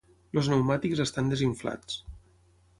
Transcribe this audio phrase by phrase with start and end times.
[0.39, 2.03] Els pneumàtics estan desinflats.